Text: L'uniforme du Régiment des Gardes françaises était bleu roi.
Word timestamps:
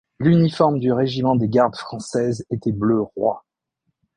L'uniforme 0.17 0.79
du 0.79 0.91
Régiment 0.91 1.35
des 1.35 1.47
Gardes 1.47 1.75
françaises 1.75 2.43
était 2.49 2.71
bleu 2.71 3.01
roi. 3.03 3.45